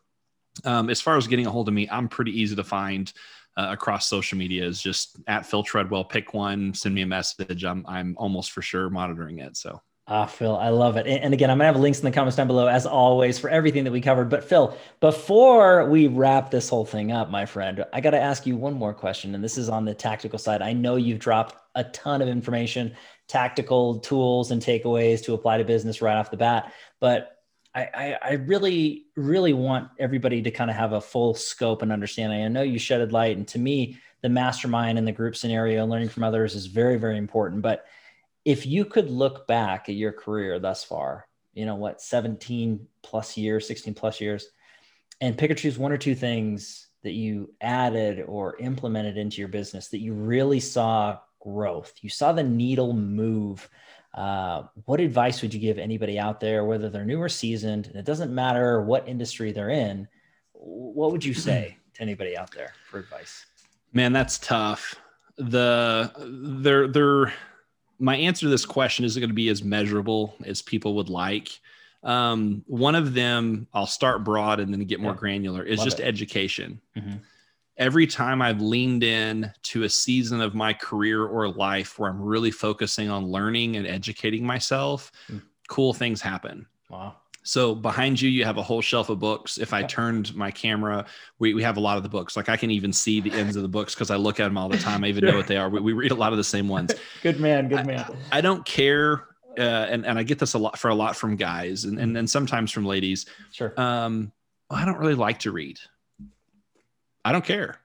[0.66, 3.10] Um, as far as getting a hold of me, I'm pretty easy to find
[3.56, 6.04] uh, across social media is just at Phil Treadwell.
[6.04, 7.64] Pick one, send me a message.
[7.64, 9.56] I'm I'm almost for sure monitoring it.
[9.56, 9.80] So.
[10.08, 11.06] Ah, Phil, I love it.
[11.06, 13.84] And again, I'm gonna have links in the comments down below as always for everything
[13.84, 14.28] that we covered.
[14.28, 18.56] But Phil, before we wrap this whole thing up, my friend, I gotta ask you
[18.56, 19.34] one more question.
[19.34, 20.60] And this is on the tactical side.
[20.60, 22.94] I know you've dropped a ton of information,
[23.28, 26.72] tactical tools and takeaways to apply to business right off the bat.
[27.00, 27.31] But
[27.74, 32.44] I, I, really, really want everybody to kind of have a full scope and understanding.
[32.44, 36.10] I know you shedded light, and to me, the mastermind and the group scenario, learning
[36.10, 37.62] from others, is very, very important.
[37.62, 37.86] But
[38.44, 43.38] if you could look back at your career thus far, you know what, 17 plus
[43.38, 44.48] years, 16 plus years,
[45.20, 49.48] and pick or choose one or two things that you added or implemented into your
[49.48, 53.68] business that you really saw growth, you saw the needle move
[54.14, 57.96] uh, what advice would you give anybody out there, whether they're new or seasoned, and
[57.96, 60.06] it doesn't matter what industry they're in?
[60.52, 63.46] What would you say to anybody out there for advice?
[63.92, 64.94] Man, that's tough.
[65.36, 66.12] The
[66.62, 67.32] they're they're
[67.98, 71.48] my answer to this question isn't going to be as measurable as people would like.
[72.02, 75.18] Um, one of them, I'll start broad and then get more yeah.
[75.18, 76.04] granular, is Love just it.
[76.04, 76.80] education.
[76.96, 77.18] Mm-hmm
[77.76, 82.20] every time I've leaned in to a season of my career or life where I'm
[82.20, 85.42] really focusing on learning and educating myself, mm.
[85.68, 86.66] cool things happen.
[86.90, 87.16] Wow.
[87.44, 89.58] So behind you, you have a whole shelf of books.
[89.58, 91.04] If I turned my camera,
[91.38, 92.36] we, we have a lot of the books.
[92.36, 94.56] Like I can even see the ends of the books because I look at them
[94.56, 95.02] all the time.
[95.02, 95.68] I even know what they are.
[95.68, 96.94] We, we read a lot of the same ones.
[97.22, 97.68] good man.
[97.68, 98.06] Good man.
[98.30, 99.26] I, I don't care.
[99.58, 102.16] Uh, and, and I get this a lot for a lot from guys and, and,
[102.16, 103.26] and sometimes from ladies.
[103.50, 103.78] Sure.
[103.78, 104.32] Um,
[104.70, 105.78] I don't really like to read.
[107.24, 107.78] I don't care.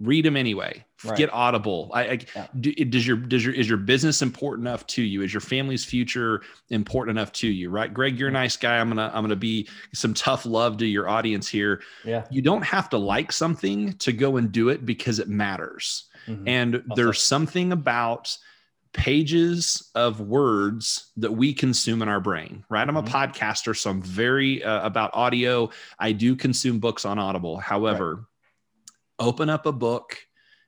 [0.00, 0.84] Read them anyway.
[1.04, 1.18] Right.
[1.18, 1.90] Get Audible.
[1.92, 2.46] I, I yeah.
[2.60, 5.22] do, does your does your is your business important enough to you?
[5.22, 7.70] Is your family's future important enough to you?
[7.70, 8.78] Right, Greg, you're a nice guy.
[8.78, 11.82] I'm gonna I'm gonna be some tough love to your audience here.
[12.04, 16.08] Yeah, you don't have to like something to go and do it because it matters.
[16.28, 16.48] Mm-hmm.
[16.48, 16.92] And awesome.
[16.94, 18.36] there's something about
[18.92, 22.88] pages of words that we consume in our brain, right?
[22.88, 23.14] I'm a mm-hmm.
[23.14, 25.70] podcaster, so I'm very uh, about audio.
[25.98, 27.58] I do consume books on Audible.
[27.58, 28.28] However,
[29.18, 30.16] open up a book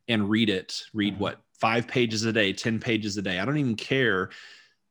[0.08, 0.82] and read it.
[0.92, 1.22] Read mm-hmm.
[1.22, 1.40] what?
[1.58, 3.38] Five pages a day, 10 pages a day.
[3.38, 4.30] I don't even care.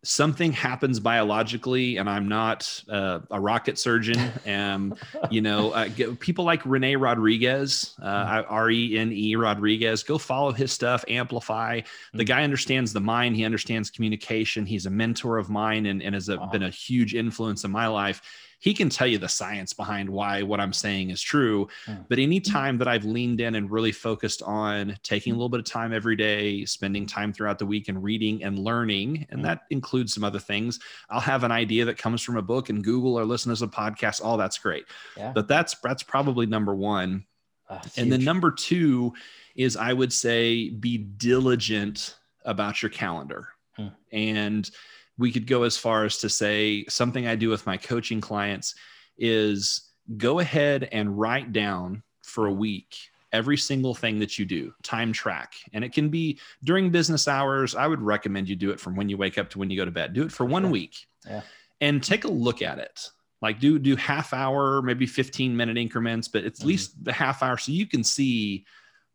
[0.03, 4.31] Something happens biologically, and I'm not uh, a rocket surgeon.
[4.45, 4.93] And,
[5.31, 8.53] you know, uh, people like Rene Rodriguez, uh, mm-hmm.
[8.53, 11.81] R E N E Rodriguez, go follow his stuff, amplify.
[12.13, 12.27] The mm.
[12.27, 14.65] guy understands the mind, he understands communication.
[14.65, 17.87] He's a mentor of mine and, and has a, been a huge influence in my
[17.87, 18.21] life
[18.59, 21.67] he can tell you the science behind why what I'm saying is true.
[21.87, 22.05] Mm.
[22.09, 25.65] But anytime that I've leaned in and really focused on taking a little bit of
[25.65, 29.43] time every day, spending time throughout the week and reading and learning, and mm.
[29.43, 32.83] that includes some other things, I'll have an idea that comes from a book and
[32.83, 34.23] Google or listen to a podcast.
[34.23, 34.85] All that's great.
[35.15, 35.31] Yeah.
[35.33, 37.25] But that's that's probably number one.
[37.69, 39.13] Oh, and then number two
[39.55, 43.49] is I would say be diligent about your calendar.
[43.75, 43.87] Hmm.
[44.11, 44.69] And
[45.19, 48.73] we could go as far as to say something I do with my coaching clients
[49.17, 52.95] is go ahead and write down for a week
[53.31, 55.53] every single thing that you do, time track.
[55.73, 57.75] And it can be during business hours.
[57.75, 59.85] I would recommend you do it from when you wake up to when you go
[59.85, 60.13] to bed.
[60.13, 61.41] Do it for one week yeah.
[61.81, 63.09] and take a look at it.
[63.41, 66.67] Like do do half hour, maybe 15 minute increments, but at mm-hmm.
[66.67, 68.65] least the half hour so you can see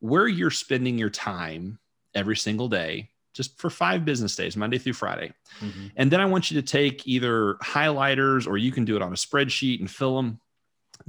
[0.01, 1.79] where you're spending your time
[2.15, 5.33] every single day just for five business days, Monday through Friday.
[5.61, 5.89] Mm-hmm.
[5.97, 9.13] And then I want you to take either highlighters or you can do it on
[9.13, 10.41] a spreadsheet and fill them.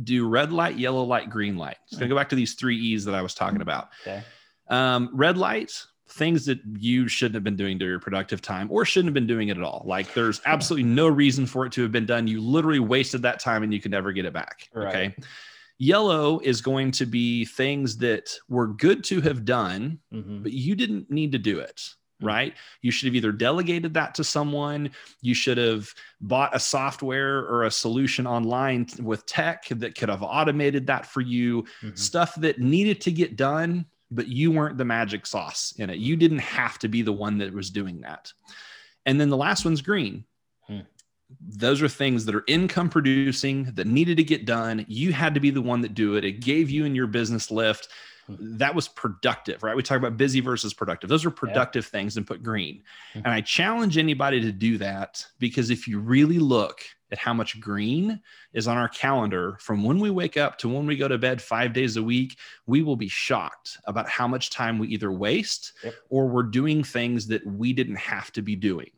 [0.04, 1.78] Do red light, yellow light, green light.
[1.88, 3.90] It's going to go back to these three E's that I was talking about.
[4.02, 4.24] Okay.
[4.68, 5.72] Um, red light,
[6.10, 9.28] things that you shouldn't have been doing during your productive time or shouldn't have been
[9.28, 9.84] doing it at all.
[9.86, 12.28] Like there's absolutely no reason for it to have been done.
[12.28, 14.70] You literally wasted that time and you can never get it back.
[14.74, 14.88] Right.
[14.88, 15.16] Okay.
[15.78, 20.42] Yellow is going to be things that were good to have done, mm-hmm.
[20.42, 22.05] but you didn't need to do it mm-hmm.
[22.26, 22.54] Right?
[22.82, 27.64] You should have either delegated that to someone, you should have bought a software or
[27.64, 31.96] a solution online with tech that could have automated that for you, mm-hmm.
[31.96, 36.00] stuff that needed to get done, but you weren't the magic sauce in it.
[36.00, 38.34] You didn't have to be the one that was doing that.
[39.06, 40.26] And then the last one's green.
[40.68, 40.80] Hmm.
[41.40, 44.86] Those are things that are income producing that needed to get done.
[44.88, 46.26] You had to be the one that do it.
[46.26, 47.90] It gave you and your business lift.
[48.28, 49.76] That was productive, right?
[49.76, 51.10] We talk about busy versus productive.
[51.10, 51.90] Those are productive yeah.
[51.90, 52.82] things and put green.
[53.14, 53.20] Hmm.
[53.20, 57.60] And I challenge anybody to do that because if you really look at how much
[57.60, 58.20] green
[58.54, 61.42] is on our calendar from when we wake up to when we go to bed
[61.42, 65.74] five days a week, we will be shocked about how much time we either waste
[65.84, 65.94] yep.
[66.10, 68.90] or we're doing things that we didn't have to be doing.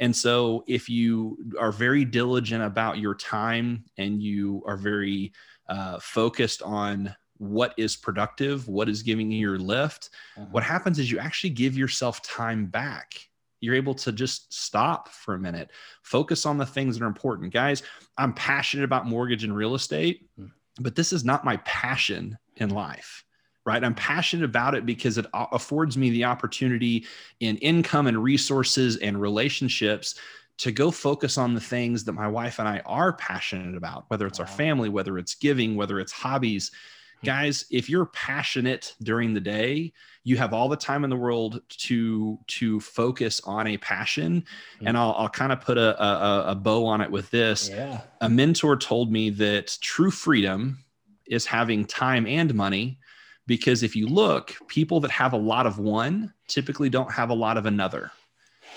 [0.00, 5.32] And so, if you are very diligent about your time and you are very
[5.68, 10.46] uh, focused on what is productive, what is giving you your lift, uh-huh.
[10.50, 13.28] what happens is you actually give yourself time back
[13.60, 15.70] you're able to just stop for a minute,
[16.02, 17.52] focus on the things that are important.
[17.52, 17.82] Guys,
[18.16, 20.46] I'm passionate about mortgage and real estate, hmm.
[20.80, 23.24] but this is not my passion in life.
[23.66, 23.84] Right.
[23.84, 27.04] I'm passionate about it because it affords me the opportunity
[27.40, 30.14] in income and resources and relationships
[30.58, 34.26] to go focus on the things that my wife and I are passionate about, whether
[34.26, 36.70] it's our family, whether it's giving, whether it's hobbies.
[37.20, 37.26] Hmm.
[37.26, 39.92] Guys, if you're passionate during the day,
[40.28, 44.86] you have all the time in the world to to focus on a passion mm-hmm.
[44.86, 48.02] and i'll, I'll kind of put a, a, a, bow on it with this yeah.
[48.20, 50.84] a mentor told me that true freedom
[51.26, 52.98] is having time and money
[53.46, 57.34] because if you look people that have a lot of one typically don't have a
[57.34, 58.12] lot of another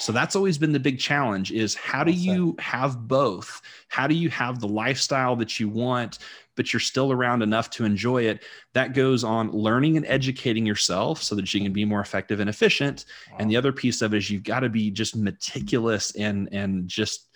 [0.02, 4.16] so that's always been the big challenge is how do you have both how do
[4.16, 6.20] you have the lifestyle that you want
[6.56, 8.44] but you're still around enough to enjoy it.
[8.74, 12.50] That goes on learning and educating yourself so that you can be more effective and
[12.50, 13.06] efficient.
[13.32, 13.38] Wow.
[13.40, 16.88] And the other piece of it is you've got to be just meticulous and and
[16.88, 17.30] just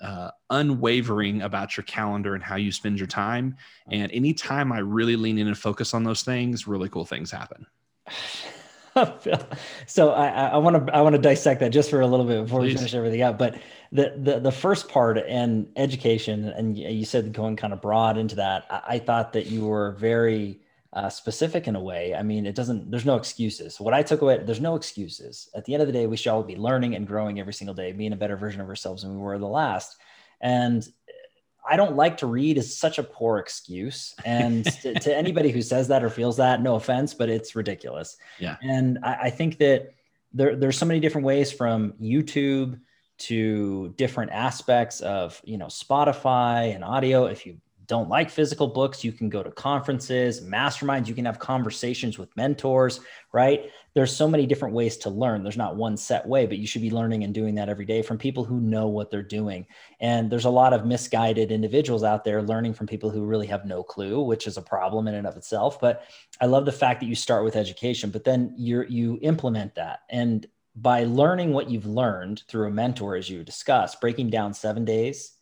[0.00, 3.56] uh, unwavering about your calendar and how you spend your time.
[3.90, 7.66] And anytime I really lean in and focus on those things, really cool things happen.
[9.86, 12.60] so I want to I want to dissect that just for a little bit before
[12.60, 12.72] Please.
[12.72, 13.38] we finish everything up.
[13.38, 13.58] But
[13.92, 18.36] the the the first part and education, and you said going kind of broad into
[18.36, 18.66] that.
[18.70, 20.60] I, I thought that you were very
[20.92, 22.14] uh, specific in a way.
[22.14, 22.90] I mean, it doesn't.
[22.90, 23.78] There's no excuses.
[23.78, 25.50] What I took away, there's no excuses.
[25.54, 27.74] At the end of the day, we should all be learning and growing every single
[27.74, 29.96] day, being a better version of ourselves than we were the last.
[30.40, 30.86] And
[31.68, 34.14] I don't like to read is such a poor excuse.
[34.24, 38.16] And to, to, anybody who says that or feels that, no offense, but it's ridiculous.
[38.38, 38.56] Yeah.
[38.62, 39.94] And I, I think that
[40.32, 42.78] there, there's so many different ways from YouTube
[43.18, 47.26] to different aspects of, you know, Spotify and audio.
[47.26, 51.38] If you don't like physical books, you can go to conferences, masterminds, you can have
[51.38, 53.00] conversations with mentors,
[53.32, 53.70] right?
[53.94, 55.42] There's so many different ways to learn.
[55.42, 58.02] There's not one set way, but you should be learning and doing that every day
[58.02, 59.66] from people who know what they're doing.
[60.00, 63.64] And there's a lot of misguided individuals out there learning from people who really have
[63.64, 65.80] no clue, which is a problem in and of itself.
[65.80, 66.04] But
[66.40, 70.00] I love the fact that you start with education, but then you you implement that.
[70.10, 74.84] And by learning what you've learned through a mentor, as you discussed, breaking down seven
[74.84, 75.35] days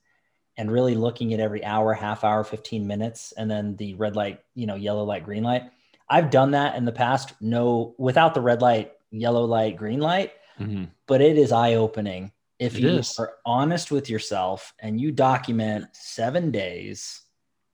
[0.56, 4.40] and really looking at every hour, half hour, 15 minutes, and then the red light,
[4.54, 5.64] you know, yellow light, green light.
[6.08, 10.32] I've done that in the past, no, without the red light, yellow light, green light,
[10.60, 10.84] mm-hmm.
[11.06, 13.18] but it is eye opening if it you is.
[13.18, 17.22] are honest with yourself and you document seven days,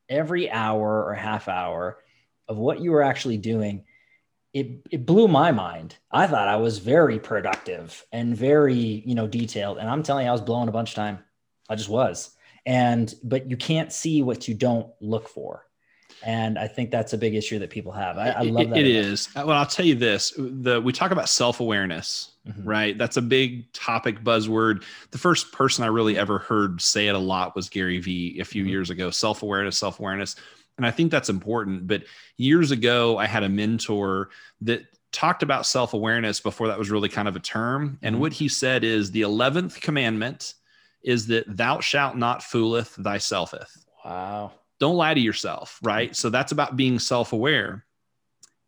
[0.08, 1.98] every hour or half hour
[2.48, 3.84] of what you were actually doing.
[4.52, 5.96] It, it blew my mind.
[6.10, 9.78] I thought I was very productive and very, you know, detailed.
[9.78, 11.20] And I'm telling you, I was blowing a bunch of time.
[11.68, 12.34] I just was
[12.66, 15.66] and but you can't see what you don't look for.
[16.22, 18.18] And i think that's a big issue that people have.
[18.18, 19.28] I, I love that it is.
[19.34, 22.68] Well i'll tell you this the we talk about self-awareness mm-hmm.
[22.68, 22.96] right?
[22.96, 24.84] That's a big topic buzzword.
[25.10, 28.44] The first person i really ever heard say it a lot was gary vee a
[28.44, 28.70] few mm-hmm.
[28.70, 29.10] years ago.
[29.10, 30.36] Self-awareness self-awareness.
[30.76, 32.04] And i think that's important but
[32.36, 34.30] years ago i had a mentor
[34.62, 37.98] that talked about self-awareness before that was really kind of a term.
[38.02, 38.20] And mm-hmm.
[38.20, 40.54] what he said is the 11th commandment
[41.02, 43.84] is that thou shalt not fooleth thyselfeth.
[44.04, 44.52] Wow.
[44.78, 46.14] Don't lie to yourself, right?
[46.16, 47.84] So that's about being self aware.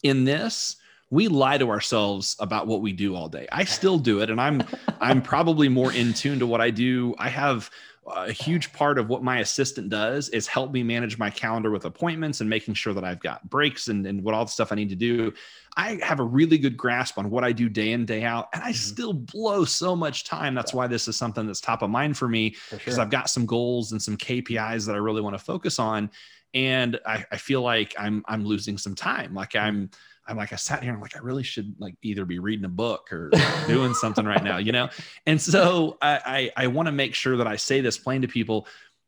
[0.02, 0.76] In this,
[1.12, 3.46] we lie to ourselves about what we do all day.
[3.52, 4.62] I still do it and I'm
[4.98, 7.14] I'm probably more in tune to what I do.
[7.18, 7.70] I have
[8.06, 11.84] a huge part of what my assistant does is help me manage my calendar with
[11.84, 14.74] appointments and making sure that I've got breaks and, and what all the stuff I
[14.74, 15.34] need to do.
[15.76, 18.62] I have a really good grasp on what I do day in, day out, and
[18.62, 18.76] I mm-hmm.
[18.76, 20.54] still blow so much time.
[20.54, 23.02] That's why this is something that's top of mind for me because sure.
[23.02, 26.10] I've got some goals and some KPIs that I really want to focus on.
[26.54, 29.34] And I, I feel like I'm I'm losing some time.
[29.34, 29.66] Like mm-hmm.
[29.66, 29.90] I'm
[30.26, 32.64] I'm like, I sat here and I'm like, I really should like either be reading
[32.64, 33.30] a book or
[33.66, 34.88] doing something right now, you know?
[35.26, 38.28] And so I, I, I want to make sure that I say this plain to
[38.28, 38.66] people.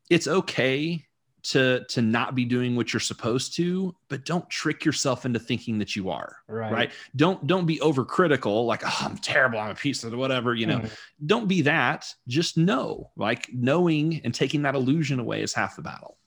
[0.09, 1.05] It's okay
[1.45, 5.77] to to not be doing what you're supposed to but don't trick yourself into thinking
[5.77, 6.91] that you are right, right?
[7.15, 10.79] don't don't be overcritical like oh i'm terrible i'm a piece of whatever you know
[10.79, 10.91] mm.
[11.25, 15.83] don't be that just know like knowing and taking that illusion away is half the
[15.83, 16.17] battle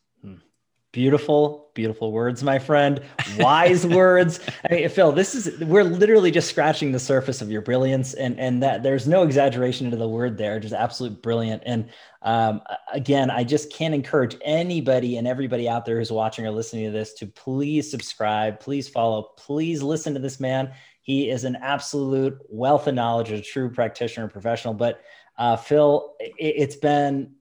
[0.91, 3.03] Beautiful, beautiful words, my friend.
[3.39, 4.41] Wise words.
[4.71, 8.41] I mean, Phil, this is we're literally just scratching the surface of your brilliance, and
[8.41, 10.59] and that there's no exaggeration into the word there.
[10.59, 11.63] Just absolute brilliant.
[11.67, 11.91] And
[12.23, 16.87] um, again, I just can't encourage anybody and everybody out there who's watching or listening
[16.87, 20.73] to this to please subscribe, please follow, please listen to this man.
[21.03, 24.73] He is an absolute wealth of knowledge, a true practitioner, professional.
[24.73, 25.03] But
[25.37, 27.35] uh, Phil, it, it's been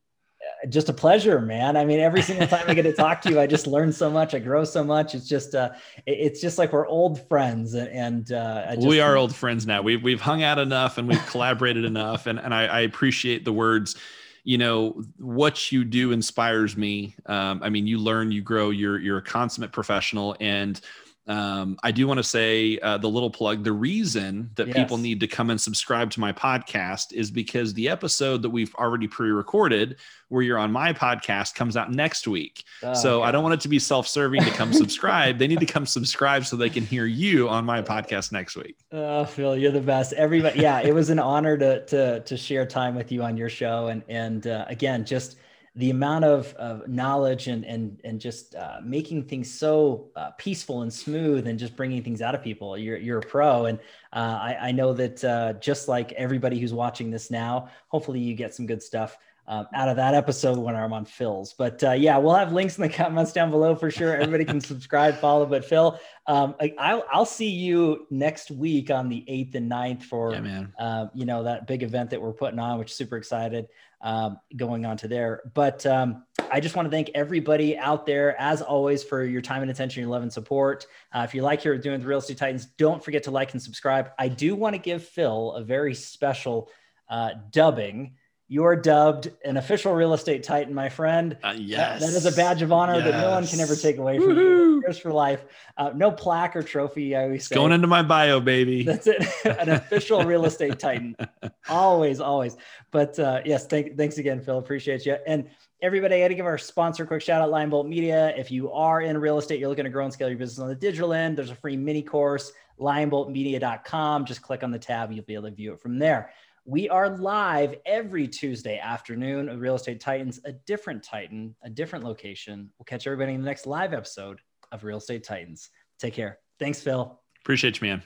[0.70, 1.78] just a pleasure, man.
[1.78, 4.10] I mean, every single time I get to talk to you, I just learn so
[4.10, 4.34] much.
[4.34, 5.16] I grow so much.
[5.16, 5.72] It's just, uh,
[6.05, 9.82] it's just like we're old friends, and uh, just, we are old friends now.
[9.82, 13.53] We've we've hung out enough and we've collaborated enough, and and I, I, appreciate the
[13.53, 13.95] words.
[14.43, 17.16] You know, what you do inspires me.
[17.26, 18.70] Um, I mean, you learn, you grow.
[18.70, 20.80] You're you're a consummate professional, and
[21.28, 23.64] um, I do want to say uh, the little plug.
[23.64, 24.78] The reason that yes.
[24.78, 28.74] people need to come and subscribe to my podcast is because the episode that we've
[28.76, 29.98] already pre-recorded,
[30.30, 32.64] where you're on my podcast, comes out next week.
[32.82, 35.38] Oh, so I don't want it to be self-serving to come subscribe.
[35.38, 38.78] They need to come subscribe so they can hear you on my podcast next week.
[38.94, 40.14] Oh, Phil, you're the best.
[40.14, 43.50] Everybody, yeah, it was an honor to to to share time with you on your
[43.50, 45.36] show, and and uh, again, just
[45.78, 50.82] the amount of, of knowledge and and and just uh, making things so uh, peaceful
[50.82, 52.78] and smooth and just bringing things out of people.
[52.78, 53.80] You're you're a pro, and
[54.12, 58.34] uh, I, I know that uh, just like everybody who's watching this now, hopefully you
[58.34, 59.18] get some good stuff.
[59.50, 61.54] Um, out of that episode when I'm on Phil's.
[61.54, 64.14] But uh, yeah, we'll have links in the comments down below for sure.
[64.14, 65.46] Everybody can subscribe, follow.
[65.46, 70.04] But Phil, um, I, will I'll see you next week on the 8th and 9th
[70.04, 73.16] for, yeah, uh, you know, that big event that we're putting on, which is super
[73.16, 73.70] excited
[74.02, 75.41] um, going on to there.
[75.54, 79.62] But um, I just want to thank everybody out there, as always, for your time
[79.62, 80.86] and attention, your love and support.
[81.14, 83.62] Uh, if you like here doing the Real Estate Titans, don't forget to like and
[83.62, 84.12] subscribe.
[84.20, 86.70] I do want to give Phil a very special
[87.10, 88.16] uh, dubbing
[88.50, 91.38] you're dubbed an official real estate titan, my friend.
[91.43, 92.00] Uh, yes.
[92.00, 93.04] That, that is a badge of honor yes.
[93.04, 94.82] that no one can ever take away from you.
[94.82, 95.43] Yours for life.
[95.76, 97.14] Uh, no plaque or trophy.
[97.14, 97.56] I always it's say.
[97.56, 98.84] going into my bio, baby.
[98.86, 99.26] That's it.
[99.45, 101.16] An official real estate titan.
[101.70, 102.56] Always, always.
[102.91, 104.58] But uh, yes, thank, thanks again, Phil.
[104.58, 105.18] Appreciate you.
[105.28, 105.50] And
[105.82, 108.34] everybody, I got to give our sponsor a quick shout out, Lion Bolt Media.
[108.38, 110.70] If you are in real estate, you're looking to grow and scale your business on
[110.70, 114.24] the digital end, there's a free mini course, lionboltmedia.com.
[114.24, 116.32] Just click on the tab, you'll be able to view it from there.
[116.70, 122.03] We are live every Tuesday afternoon of Real Estate Titans, a different Titan, a different
[122.03, 122.70] location.
[122.78, 124.41] We'll catch everybody in the next live episode
[124.74, 125.70] of Real Estate Titans.
[125.97, 126.39] Take care.
[126.59, 127.22] Thanks, Phil.
[127.41, 128.03] Appreciate you, man.